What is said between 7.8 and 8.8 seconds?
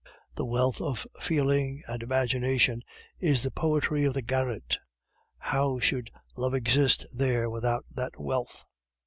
that wealth?